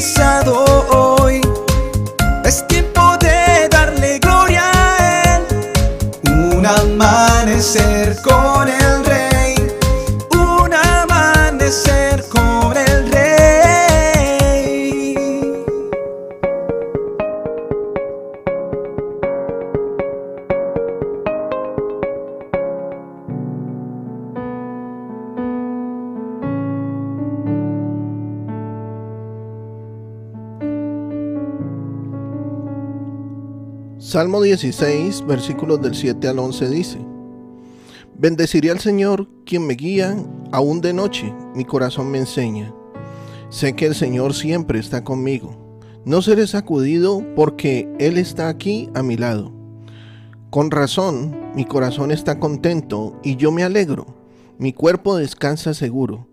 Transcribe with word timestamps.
empezado 0.00 0.64
Salmo 34.00 34.40
16, 34.40 35.26
versículos 35.26 35.82
del 35.82 35.94
7 35.94 36.26
al 36.26 36.38
11 36.38 36.70
dice, 36.70 36.98
Bendeciré 38.16 38.70
al 38.70 38.80
Señor 38.80 39.28
quien 39.44 39.66
me 39.66 39.74
guía, 39.74 40.16
aún 40.52 40.80
de 40.80 40.94
noche 40.94 41.34
mi 41.54 41.66
corazón 41.66 42.10
me 42.10 42.16
enseña. 42.16 42.72
Sé 43.50 43.74
que 43.76 43.84
el 43.84 43.94
Señor 43.94 44.32
siempre 44.32 44.78
está 44.78 45.04
conmigo. 45.04 45.78
No 46.06 46.22
seré 46.22 46.46
sacudido 46.46 47.22
porque 47.36 47.94
Él 47.98 48.16
está 48.16 48.48
aquí 48.48 48.88
a 48.94 49.02
mi 49.02 49.18
lado. 49.18 49.52
Con 50.48 50.70
razón, 50.70 51.52
mi 51.54 51.66
corazón 51.66 52.10
está 52.10 52.40
contento 52.40 53.20
y 53.22 53.36
yo 53.36 53.52
me 53.52 53.64
alegro. 53.64 54.06
Mi 54.56 54.72
cuerpo 54.72 55.16
descansa 55.16 55.74
seguro, 55.74 56.26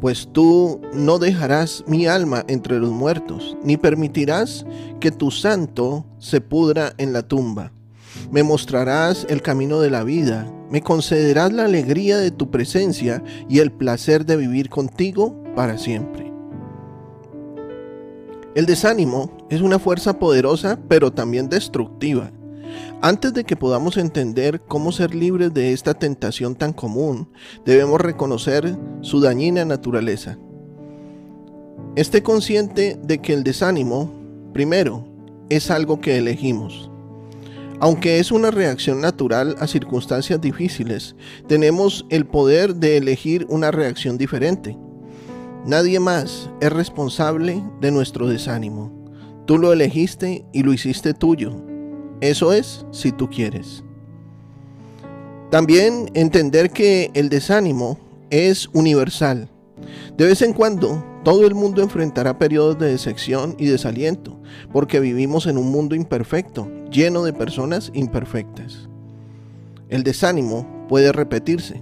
pues 0.00 0.28
tú 0.32 0.80
no 0.92 1.18
dejarás 1.18 1.84
mi 1.86 2.06
alma 2.06 2.44
entre 2.48 2.78
los 2.78 2.90
muertos, 2.90 3.56
ni 3.62 3.76
permitirás 3.76 4.64
que 5.00 5.10
tu 5.10 5.30
santo 5.30 6.06
se 6.18 6.40
pudra 6.40 6.92
en 6.98 7.12
la 7.12 7.22
tumba. 7.22 7.72
Me 8.30 8.42
mostrarás 8.42 9.26
el 9.28 9.42
camino 9.42 9.80
de 9.80 9.90
la 9.90 10.04
vida, 10.04 10.50
me 10.70 10.82
concederás 10.82 11.52
la 11.52 11.64
alegría 11.64 12.18
de 12.18 12.30
tu 12.30 12.50
presencia 12.50 13.22
y 13.48 13.58
el 13.58 13.72
placer 13.72 14.24
de 14.24 14.36
vivir 14.36 14.68
contigo 14.68 15.42
para 15.54 15.78
siempre. 15.78 16.32
El 18.54 18.66
desánimo 18.66 19.36
es 19.50 19.60
una 19.60 19.80
fuerza 19.80 20.18
poderosa 20.18 20.78
pero 20.88 21.12
también 21.12 21.48
destructiva. 21.48 22.30
Antes 23.02 23.34
de 23.34 23.44
que 23.44 23.56
podamos 23.56 23.96
entender 23.96 24.62
cómo 24.62 24.92
ser 24.92 25.14
libres 25.14 25.52
de 25.52 25.72
esta 25.72 25.94
tentación 25.94 26.54
tan 26.54 26.72
común, 26.72 27.28
debemos 27.64 28.00
reconocer 28.00 28.76
su 29.02 29.20
dañina 29.20 29.64
naturaleza. 29.64 30.38
Esté 31.96 32.22
consciente 32.22 32.98
de 33.02 33.18
que 33.18 33.34
el 33.34 33.44
desánimo, 33.44 34.12
primero, 34.52 35.06
es 35.48 35.70
algo 35.70 36.00
que 36.00 36.16
elegimos. 36.16 36.90
Aunque 37.80 38.18
es 38.18 38.32
una 38.32 38.50
reacción 38.50 39.00
natural 39.00 39.56
a 39.58 39.66
circunstancias 39.66 40.40
difíciles, 40.40 41.16
tenemos 41.46 42.06
el 42.08 42.26
poder 42.26 42.76
de 42.76 42.96
elegir 42.96 43.46
una 43.48 43.70
reacción 43.70 44.16
diferente. 44.16 44.78
Nadie 45.66 46.00
más 46.00 46.50
es 46.60 46.72
responsable 46.72 47.62
de 47.80 47.90
nuestro 47.90 48.28
desánimo. 48.28 48.92
Tú 49.46 49.58
lo 49.58 49.72
elegiste 49.72 50.44
y 50.52 50.62
lo 50.62 50.72
hiciste 50.72 51.14
tuyo. 51.14 51.73
Eso 52.24 52.54
es 52.54 52.86
si 52.90 53.12
tú 53.12 53.28
quieres. 53.28 53.84
También 55.50 56.10
entender 56.14 56.70
que 56.70 57.10
el 57.12 57.28
desánimo 57.28 57.98
es 58.30 58.70
universal. 58.72 59.50
De 60.16 60.24
vez 60.24 60.40
en 60.40 60.54
cuando, 60.54 61.04
todo 61.22 61.46
el 61.46 61.54
mundo 61.54 61.82
enfrentará 61.82 62.38
periodos 62.38 62.78
de 62.78 62.86
decepción 62.86 63.56
y 63.58 63.66
desaliento, 63.66 64.40
porque 64.72 65.00
vivimos 65.00 65.46
en 65.46 65.58
un 65.58 65.70
mundo 65.70 65.94
imperfecto, 65.94 66.66
lleno 66.90 67.24
de 67.24 67.34
personas 67.34 67.90
imperfectas. 67.92 68.88
El 69.90 70.02
desánimo 70.02 70.86
puede 70.88 71.12
repetirse. 71.12 71.78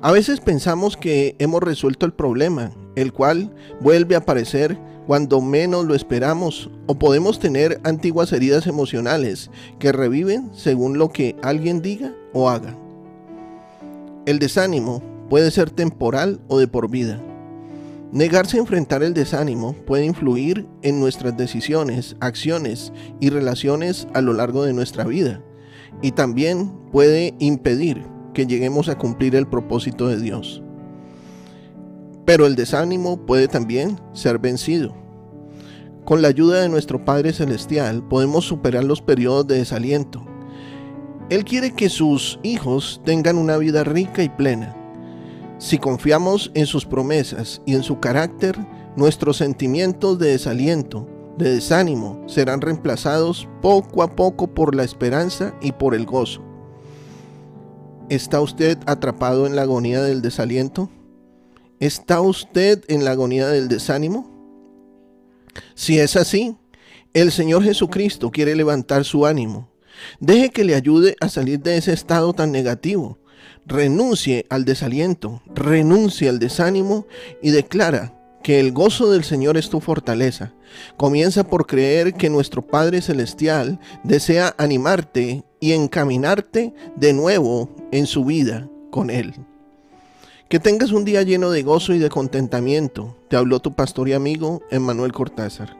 A 0.00 0.10
veces 0.10 0.40
pensamos 0.40 0.96
que 0.96 1.36
hemos 1.38 1.62
resuelto 1.62 2.06
el 2.06 2.14
problema, 2.14 2.72
el 2.96 3.12
cual 3.12 3.54
vuelve 3.82 4.14
a 4.14 4.20
aparecer 4.20 4.78
cuando 5.10 5.40
menos 5.40 5.86
lo 5.86 5.96
esperamos 5.96 6.70
o 6.86 6.94
podemos 6.94 7.40
tener 7.40 7.80
antiguas 7.82 8.32
heridas 8.32 8.68
emocionales 8.68 9.50
que 9.80 9.90
reviven 9.90 10.50
según 10.54 10.98
lo 10.98 11.08
que 11.08 11.34
alguien 11.42 11.82
diga 11.82 12.14
o 12.32 12.48
haga. 12.48 12.78
El 14.24 14.38
desánimo 14.38 15.02
puede 15.28 15.50
ser 15.50 15.68
temporal 15.72 16.40
o 16.46 16.60
de 16.60 16.68
por 16.68 16.88
vida. 16.88 17.20
Negarse 18.12 18.56
a 18.56 18.60
enfrentar 18.60 19.02
el 19.02 19.12
desánimo 19.12 19.72
puede 19.84 20.04
influir 20.04 20.68
en 20.82 21.00
nuestras 21.00 21.36
decisiones, 21.36 22.14
acciones 22.20 22.92
y 23.18 23.30
relaciones 23.30 24.06
a 24.14 24.20
lo 24.20 24.32
largo 24.32 24.62
de 24.62 24.74
nuestra 24.74 25.02
vida 25.02 25.42
y 26.02 26.12
también 26.12 26.70
puede 26.92 27.34
impedir 27.40 28.04
que 28.32 28.46
lleguemos 28.46 28.88
a 28.88 28.96
cumplir 28.96 29.34
el 29.34 29.48
propósito 29.48 30.06
de 30.06 30.20
Dios. 30.20 30.62
Pero 32.26 32.46
el 32.46 32.54
desánimo 32.54 33.26
puede 33.26 33.48
también 33.48 33.98
ser 34.12 34.38
vencido. 34.38 34.99
Con 36.04 36.22
la 36.22 36.28
ayuda 36.28 36.62
de 36.62 36.68
nuestro 36.68 37.04
Padre 37.04 37.32
Celestial 37.32 38.02
podemos 38.02 38.44
superar 38.44 38.84
los 38.84 39.02
periodos 39.02 39.46
de 39.46 39.58
desaliento. 39.58 40.24
Él 41.28 41.44
quiere 41.44 41.72
que 41.72 41.88
sus 41.88 42.40
hijos 42.42 43.00
tengan 43.04 43.38
una 43.38 43.56
vida 43.56 43.84
rica 43.84 44.22
y 44.22 44.28
plena. 44.28 44.74
Si 45.58 45.78
confiamos 45.78 46.50
en 46.54 46.66
sus 46.66 46.86
promesas 46.86 47.62
y 47.66 47.74
en 47.74 47.82
su 47.82 48.00
carácter, 48.00 48.58
nuestros 48.96 49.36
sentimientos 49.36 50.18
de 50.18 50.30
desaliento, 50.30 51.06
de 51.38 51.54
desánimo, 51.54 52.24
serán 52.26 52.60
reemplazados 52.60 53.46
poco 53.62 54.02
a 54.02 54.16
poco 54.16 54.48
por 54.48 54.74
la 54.74 54.82
esperanza 54.82 55.54
y 55.60 55.72
por 55.72 55.94
el 55.94 56.06
gozo. 56.06 56.42
¿Está 58.08 58.40
usted 58.40 58.78
atrapado 58.86 59.46
en 59.46 59.54
la 59.54 59.62
agonía 59.62 60.02
del 60.02 60.22
desaliento? 60.22 60.90
¿Está 61.78 62.20
usted 62.20 62.82
en 62.88 63.04
la 63.04 63.12
agonía 63.12 63.46
del 63.46 63.68
desánimo? 63.68 64.39
Si 65.74 65.98
es 65.98 66.16
así, 66.16 66.56
el 67.12 67.32
Señor 67.32 67.64
Jesucristo 67.64 68.30
quiere 68.30 68.54
levantar 68.54 69.04
su 69.04 69.26
ánimo. 69.26 69.70
Deje 70.20 70.50
que 70.50 70.64
le 70.64 70.74
ayude 70.74 71.16
a 71.20 71.28
salir 71.28 71.60
de 71.60 71.76
ese 71.76 71.92
estado 71.92 72.32
tan 72.32 72.52
negativo. 72.52 73.18
Renuncie 73.66 74.46
al 74.48 74.64
desaliento, 74.64 75.42
renuncie 75.54 76.28
al 76.28 76.38
desánimo 76.38 77.06
y 77.42 77.50
declara 77.50 78.14
que 78.42 78.58
el 78.58 78.72
gozo 78.72 79.10
del 79.10 79.24
Señor 79.24 79.56
es 79.56 79.68
tu 79.68 79.80
fortaleza. 79.80 80.54
Comienza 80.96 81.44
por 81.44 81.66
creer 81.66 82.14
que 82.14 82.30
nuestro 82.30 82.66
Padre 82.66 83.02
Celestial 83.02 83.78
desea 84.02 84.54
animarte 84.56 85.44
y 85.60 85.72
encaminarte 85.72 86.72
de 86.96 87.12
nuevo 87.12 87.68
en 87.92 88.06
su 88.06 88.24
vida 88.24 88.68
con 88.90 89.10
Él. 89.10 89.34
Que 90.50 90.58
tengas 90.58 90.90
un 90.90 91.04
día 91.04 91.22
lleno 91.22 91.52
de 91.52 91.62
gozo 91.62 91.94
y 91.94 92.00
de 92.00 92.08
contentamiento. 92.08 93.16
Te 93.28 93.36
habló 93.36 93.60
tu 93.60 93.72
pastor 93.72 94.08
y 94.08 94.14
amigo 94.14 94.62
Emmanuel 94.72 95.12
Cortázar. 95.12 95.76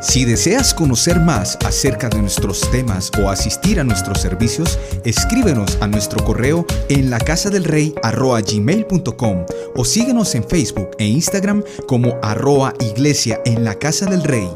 Si 0.00 0.24
deseas 0.24 0.72
conocer 0.72 1.20
más 1.20 1.58
acerca 1.62 2.08
de 2.08 2.22
nuestros 2.22 2.62
temas 2.70 3.12
o 3.22 3.28
asistir 3.28 3.78
a 3.80 3.84
nuestros 3.84 4.18
servicios, 4.22 4.78
escríbenos 5.04 5.76
a 5.82 5.86
nuestro 5.86 6.24
correo 6.24 6.64
en 6.88 7.10
la 7.10 7.18
casa 7.18 7.50
del 7.50 7.64
rey 7.64 7.94
gmail.com 8.02 9.44
o 9.76 9.84
síguenos 9.84 10.34
en 10.34 10.44
Facebook 10.44 10.92
e 10.98 11.04
Instagram 11.04 11.62
como 11.86 12.18
arroa 12.22 12.72
iglesia 12.80 13.42
en 13.44 13.62
la 13.62 13.74
casa 13.74 14.06
del 14.06 14.24
rey. 14.24 14.48